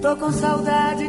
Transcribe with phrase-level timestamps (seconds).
[0.00, 1.08] Tô com saudade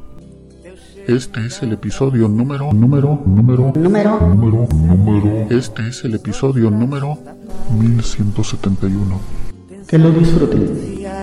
[1.07, 5.47] Este es el episodio número, número, número, Número número, número.
[5.49, 7.17] Este es el episodio número
[7.77, 9.19] 1171.
[9.87, 10.73] que lo disfruten.
[10.95, 11.19] Viaja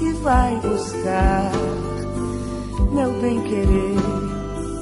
[0.00, 1.52] e vai buscar
[2.92, 3.96] meu bem querer.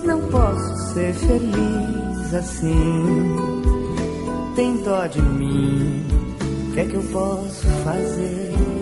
[0.04, 3.36] Não posso ser feliz assim.
[4.54, 6.04] Tem dó de mim.
[6.68, 8.75] O que é que eu posso fazer?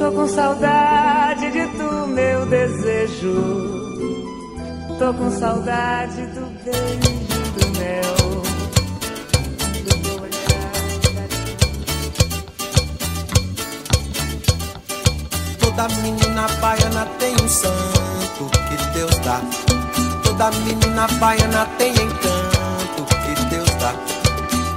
[0.00, 3.34] Tô com saudade de tu, meu desejo.
[4.98, 8.42] Tô com saudade do beijo do mel.
[15.60, 19.42] Toda menina baiana tem um santo que Deus dá.
[20.24, 23.92] Toda menina baiana tem encanto que Deus dá.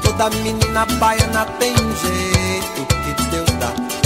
[0.04, 4.03] Toda menina baiana tem um jeito que Deus dá.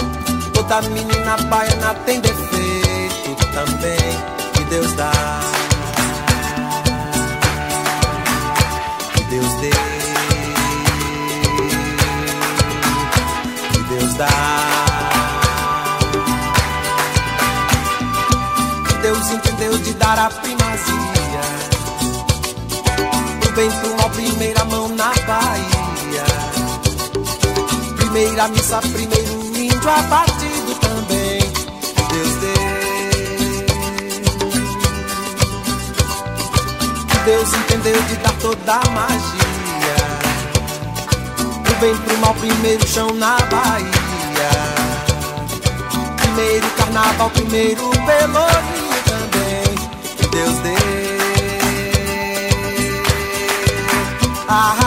[0.68, 3.98] Toda menina baiana tem defeito também
[4.54, 5.12] que Deus dá.
[9.14, 9.70] Que Deus dê.
[13.72, 14.28] Que Deus dá.
[19.02, 21.42] Deus entendeu de dar a primazia.
[23.48, 26.26] O bem pro mal, primeira mão na Bahia.
[27.96, 30.47] Primeira missa, primeiro índio abatido
[37.28, 39.98] Deus entendeu de dar toda a magia.
[41.70, 43.92] O bem pro mal, primeiro chão na Bahia.
[46.22, 49.76] Primeiro carnaval, primeiro pelourinho também.
[50.16, 50.56] Que Deus
[54.48, 54.87] ah, ah.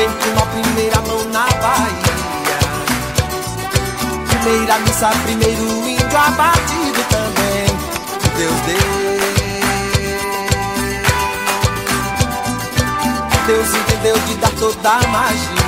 [0.00, 2.14] O bem com a primeira mão na Bahia.
[4.28, 7.66] Primeira missa, primeiro índio abatido também.
[8.38, 9.00] Deus deu.
[13.46, 15.60] Deus entendeu de dar toda a magia.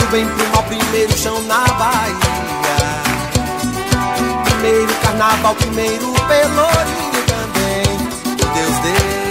[0.00, 2.14] O bem pro mal, primeiro chão na Bahia.
[4.44, 7.98] Primeiro carnaval, primeiro pelourinho também.
[8.54, 9.23] Deus deu.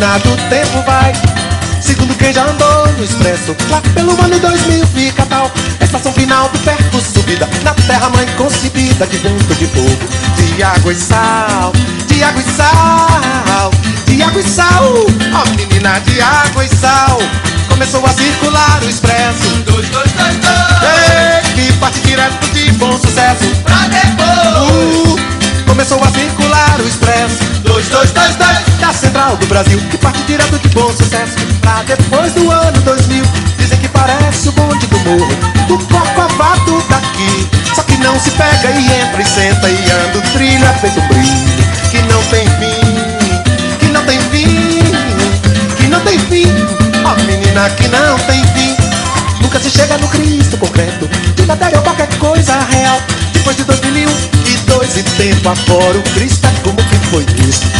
[0.00, 1.12] Do tempo vai.
[1.78, 3.54] Segundo quem já andou no expresso.
[3.68, 5.50] Lá pelo ano 2000 fica tal.
[5.78, 7.46] Estação final do perco subida.
[7.62, 9.98] Na terra mãe concebida De vento de fogo.
[10.36, 11.72] De água e sal
[12.06, 13.70] De água e sal
[14.06, 14.94] De água e sal.
[15.34, 17.18] Ó menina de água e sal.
[17.68, 19.48] Começou a circular o expresso.
[19.66, 20.82] Dois, dois, dois, dois.
[20.82, 23.44] Ei, Que parte direto de bom sucesso.
[23.64, 25.08] Pra depois.
[25.08, 25.20] Uh,
[25.66, 27.44] Começou a circular o expresso.
[27.62, 28.69] Dois, dois, dois, dois.
[29.00, 31.34] Central do Brasil Que parte direto de bom sucesso.
[31.60, 33.24] Pra depois do ano 2000
[33.58, 35.28] Dizem que parece o bonde do morro
[35.66, 37.48] Do Corcovado daqui.
[37.74, 40.18] Só que não se pega e entra e senta E anda.
[40.18, 46.00] O trilho é feito brilho Que não tem fim Que não tem fim Que não
[46.00, 46.46] tem fim.
[47.04, 48.76] Ó menina que não tem fim.
[49.40, 53.00] Nunca se chega no Cristo concreto De matéria ou qualquer coisa real.
[53.32, 54.08] Depois de 2001
[54.46, 57.79] e dois e tempo afora O Cristo é como que foi visto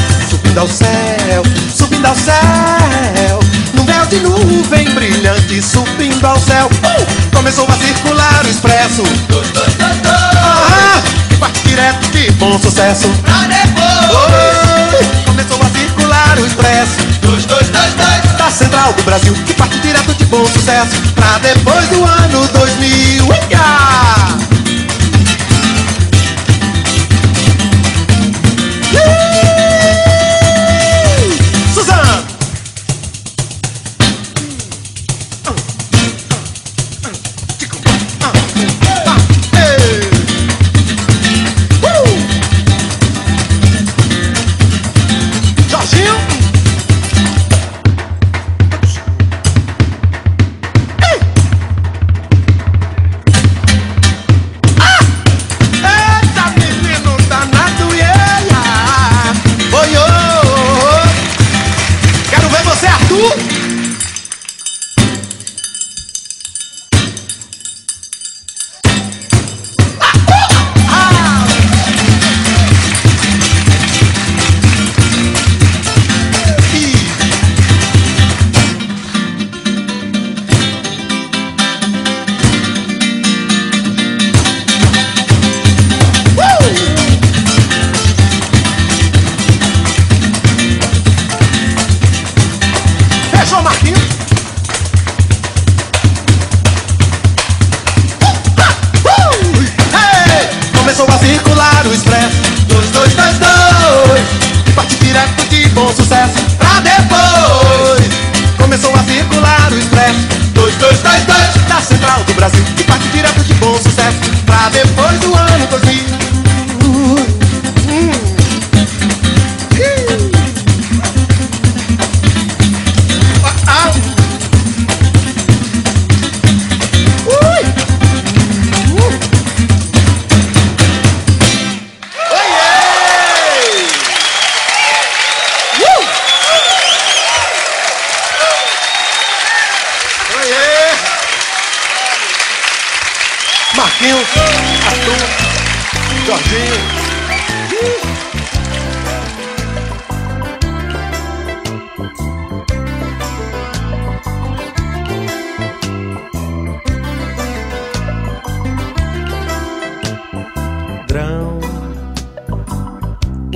[0.50, 1.43] Subindo ao céu,
[1.76, 3.38] subindo ao céu
[3.73, 7.37] Num véu de nuvem brilhante Subindo ao céu uh!
[7.37, 9.69] Começou a circular o expresso dois, dois.
[9.81, 15.25] ah, Que parte direto de bom sucesso Pra depois.
[15.25, 18.37] Começou a circular o expresso Dois, dois, dois, dois.
[18.37, 23.25] da Central do Brasil Que parte direto de bom sucesso Pra depois do ano 2000
[23.29, 23.79] Uia!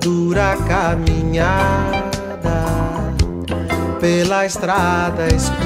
[0.00, 2.00] dura caminhada
[4.00, 5.60] pela estrada escura.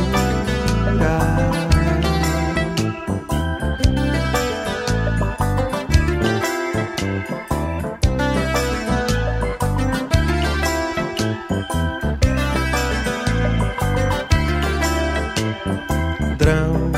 [16.36, 16.90] Drão,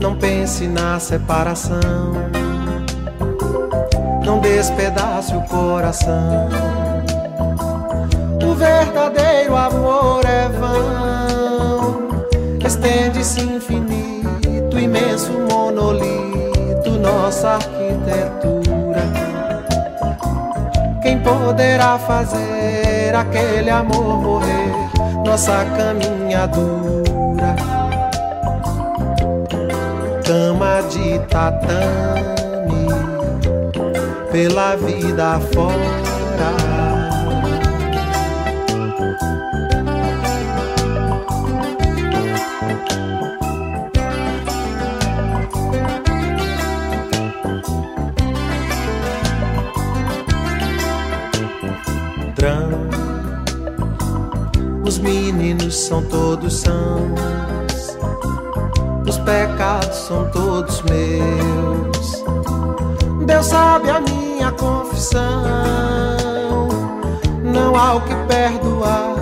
[0.00, 2.40] não pense na separação
[4.30, 6.48] não despedace o coração.
[8.40, 12.20] O verdadeiro amor é vão.
[12.64, 19.02] Estende-se infinito, imenso monolito, nossa arquitetura.
[21.02, 25.26] Quem poderá fazer aquele amor morrer?
[25.26, 27.56] Nossa caminhadura
[30.24, 33.19] cama de tatame
[34.30, 36.00] pela vida fora.
[54.84, 57.40] Os meninos são todos sãos
[59.10, 62.24] os pecados são todos meus.
[63.26, 64.19] Deus sabe a minha
[64.60, 65.22] confissão.
[67.42, 69.16] Não há o que perdoar,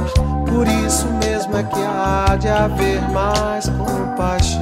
[0.46, 4.58] por isso mesmo é que há de haver mais compaixão.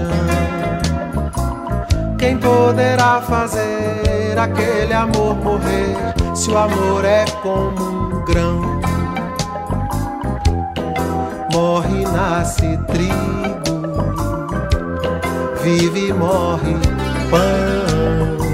[2.18, 5.96] Quem poderá fazer aquele amor morrer
[6.34, 8.80] se o amor é como um grão?
[11.52, 13.56] Morre, nasce trigo
[15.66, 16.76] vive morre
[17.28, 18.45] pão.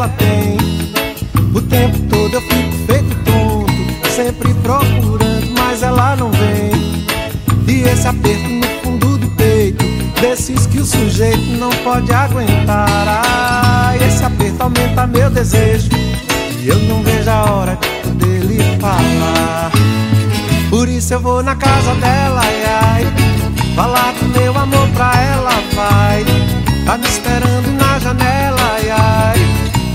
[0.00, 0.56] Ela tem.
[1.54, 7.04] O tempo todo eu fico feito tonto, sempre procurando, mas ela não vem.
[7.68, 9.84] E esse aperto no fundo do peito,
[10.18, 12.88] desses que o sujeito não pode aguentar.
[13.06, 15.90] Ah, esse aperto aumenta meu desejo.
[16.58, 19.70] E eu não vejo a hora de poder lhe falar.
[20.70, 23.06] Por isso eu vou na casa dela, ai, ai.
[23.74, 26.24] Falar do meu amor pra ela, vai.
[26.86, 29.39] Tá me esperando na janela, ai, ai.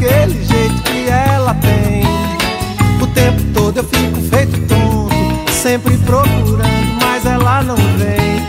[0.00, 2.02] Daquele jeito que ela tem.
[3.02, 8.40] O tempo todo eu fico feito tonto, sempre procurando, mas ela não vem.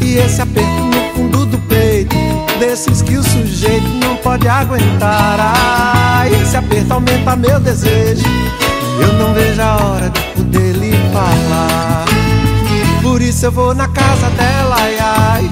[0.00, 2.16] E esse aperto no fundo do peito,
[2.58, 5.38] desses que o sujeito não pode aguentar.
[5.38, 8.24] Ah, esse aperto aumenta meu desejo.
[9.00, 12.04] Eu não vejo a hora de poder lhe falar.
[13.02, 15.50] Por isso eu vou na casa dela, ai, ai.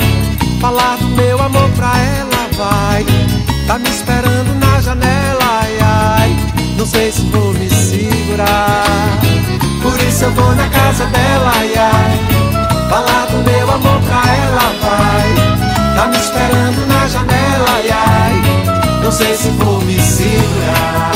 [0.60, 3.04] Falar do meu amor pra ela, vai.
[3.66, 4.25] Tá me esperando
[19.06, 21.15] Não sei se vou me segurar.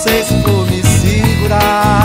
[0.00, 1.99] vocês vou me segurar.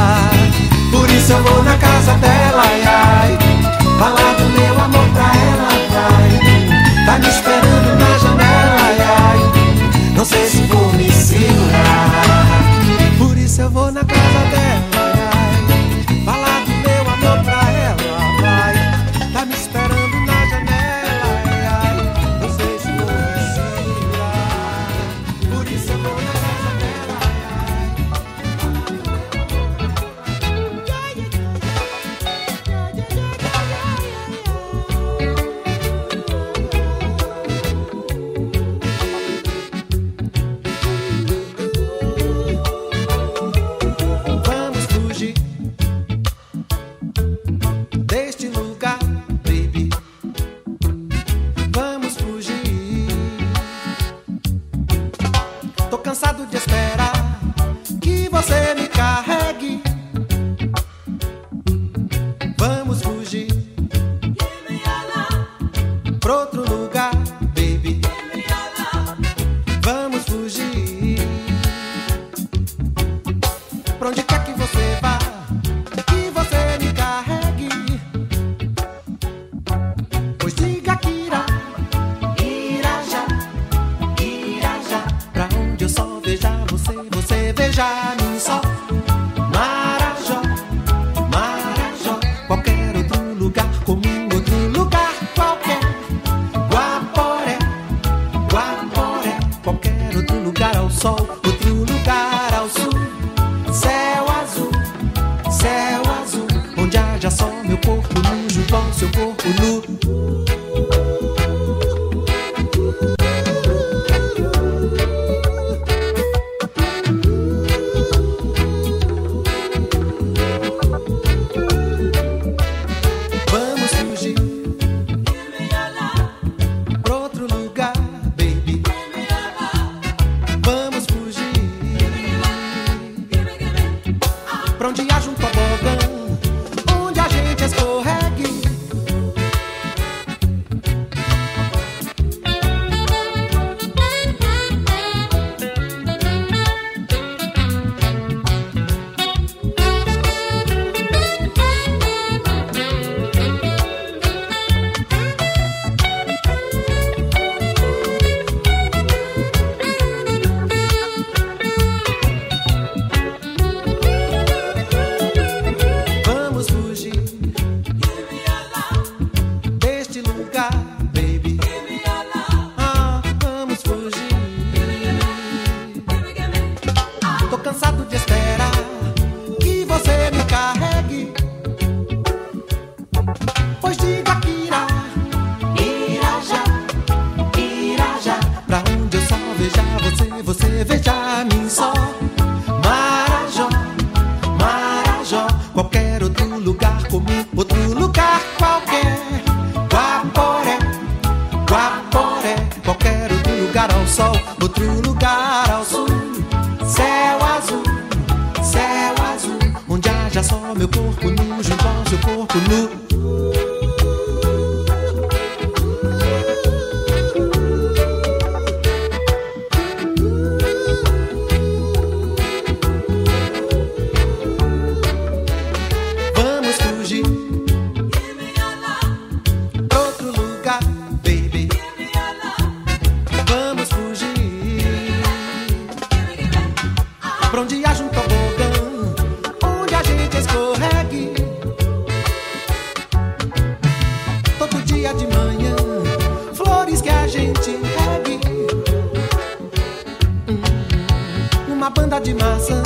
[251.86, 252.82] Uma banda de maçã,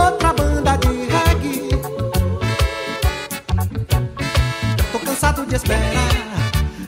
[0.00, 1.70] outra banda de reggae.
[4.92, 6.08] Tô cansado de esperar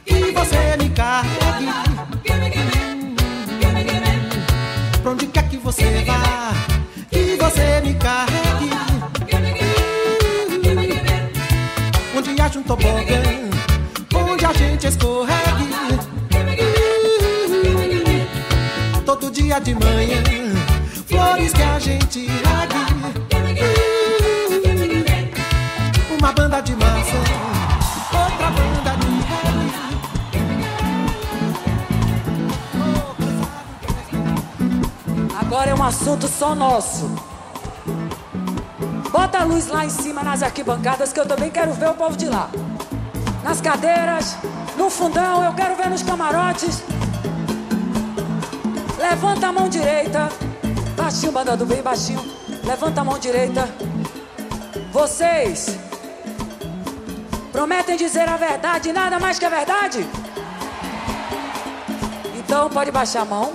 [0.07, 1.67] que você me carregue.
[5.03, 6.53] Pra onde quer que você vá,
[7.11, 8.71] que você me carregue.
[12.17, 13.23] Onde haja um tobogã,
[14.15, 15.69] onde a gente escorregue.
[19.05, 20.23] Todo dia de manhã,
[21.79, 22.75] a gente regue.
[26.19, 27.23] Uma banda de maçã,
[28.12, 29.79] outra banda de reggae.
[35.38, 37.09] Agora é um assunto só nosso.
[39.12, 42.17] Bota a luz lá em cima nas arquibancadas que eu também quero ver o povo
[42.17, 42.51] de lá.
[43.45, 44.37] Nas cadeiras,
[44.77, 46.83] no fundão, eu quero ver nos camarotes.
[48.99, 50.48] Levanta a mão direita.
[51.09, 52.23] Baixinho, bandado bem baixinho.
[52.62, 53.66] Levanta a mão direita.
[54.92, 55.79] Vocês
[57.51, 60.07] prometem dizer a verdade, nada mais que a verdade?
[62.37, 63.55] Então pode baixar a mão.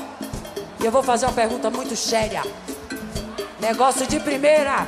[0.81, 2.41] E eu vou fazer uma pergunta muito séria.
[3.59, 4.87] Negócio de primeira.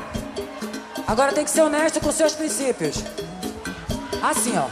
[1.05, 3.03] Agora tem que ser honesto com seus princípios.
[4.23, 4.65] Assim, ó.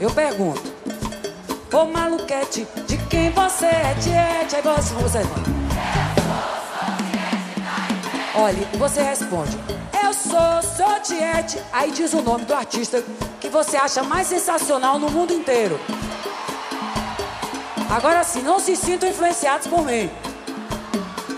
[0.00, 0.74] Eu pergunto.
[1.70, 4.56] Ô maluquete, de quem você é tiete?
[4.56, 5.55] Aí você, você
[8.38, 9.56] Olha, você responde.
[10.04, 11.58] Eu sou, sou tiete.
[11.72, 13.02] Aí diz o nome do artista
[13.40, 15.80] que você acha mais sensacional no mundo inteiro.
[17.90, 20.10] Agora sim, não se sintam influenciados por mim.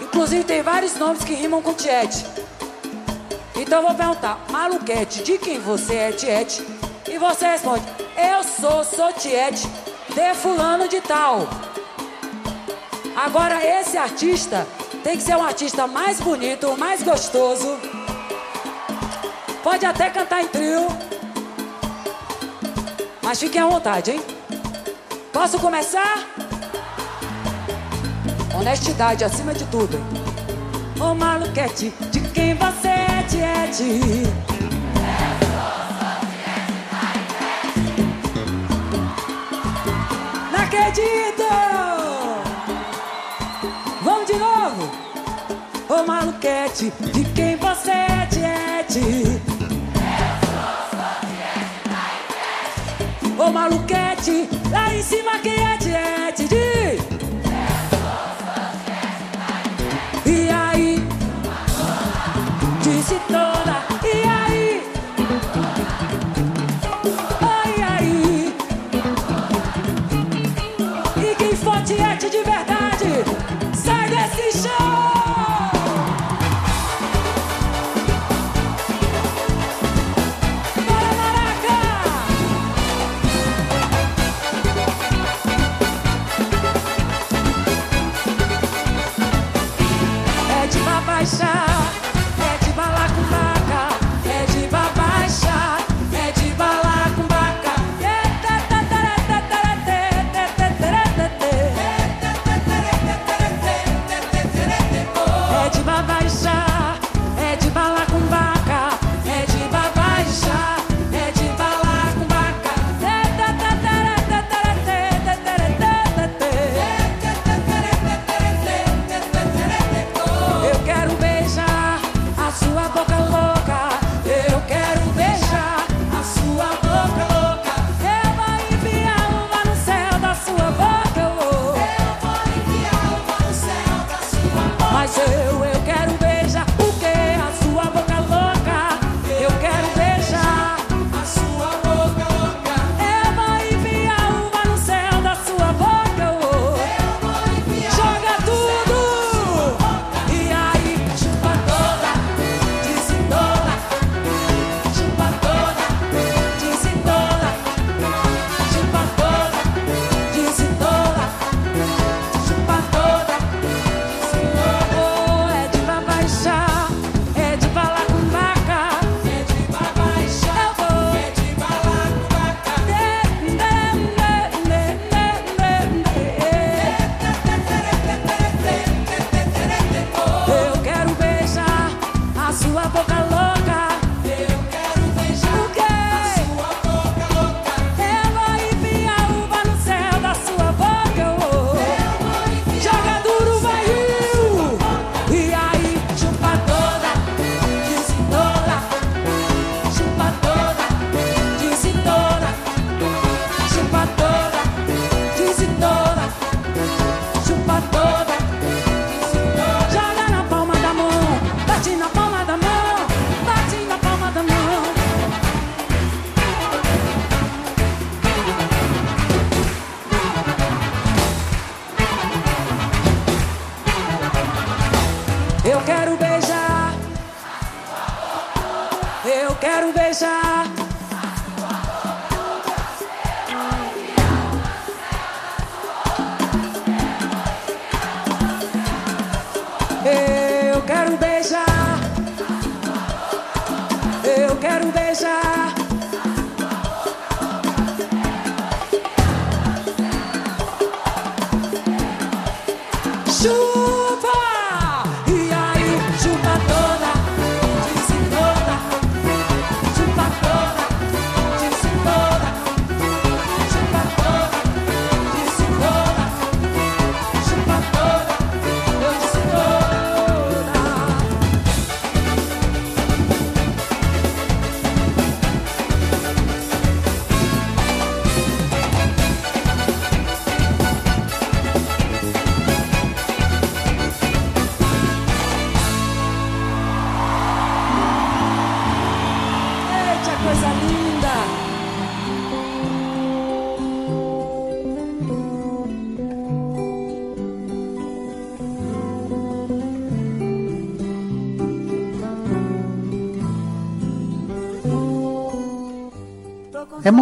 [0.03, 2.27] Inclusive tem vários nomes que rimam com Tiete.
[3.55, 6.67] Então eu vou perguntar, Maluquete, de quem você é Tiete?
[7.09, 7.85] E você responde,
[8.17, 9.69] eu sou, sou Tiete,
[10.09, 11.47] de fulano de tal.
[13.15, 14.67] Agora esse artista
[15.03, 17.79] tem que ser um artista mais bonito, mais gostoso.
[19.63, 20.89] Pode até cantar em trio.
[23.23, 24.21] Mas fiquem à vontade, hein?
[25.33, 26.27] Posso começar?
[28.59, 30.01] Honestidade acima de tudo?
[31.01, 34.01] Ô maluquete, de quem você é, Tiete?
[40.51, 41.78] Não acredito!
[46.79, 49.41] Maluquete, de quem você é, Tiete?
[53.37, 55.88] Ô maluquete, lá em cima quem é Tiete?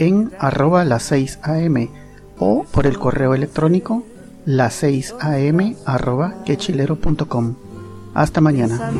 [0.00, 1.88] en arroba las 6 am
[2.38, 4.02] o por el correo electrónico
[4.44, 7.54] las 6 am arroba quechilero.com.
[8.14, 8.90] Hasta mañana.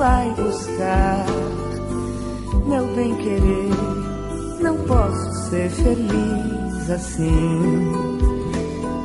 [0.00, 1.26] vai buscar
[2.66, 4.62] meu bem querer.
[4.62, 7.92] Não posso ser feliz assim.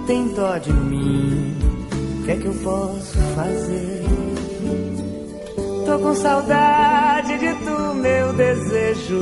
[0.07, 1.53] Tem dó de mim,
[2.19, 4.04] o que é que eu posso fazer?
[5.85, 9.21] Tô com saudade de tu, meu desejo.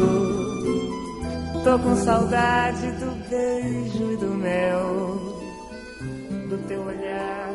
[1.63, 5.17] Tô com saudade do beijo e do mel,
[6.49, 7.52] do teu olhar